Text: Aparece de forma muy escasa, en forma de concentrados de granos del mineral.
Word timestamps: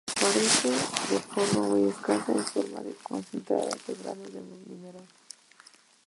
Aparece 0.15 0.71
de 1.11 1.19
forma 1.31 1.61
muy 1.67 1.89
escasa, 1.91 2.31
en 2.31 2.43
forma 2.43 2.79
de 2.81 2.93
concentrados 3.03 3.85
de 3.85 3.93
granos 3.93 4.33
del 4.33 4.45
mineral. 4.65 5.05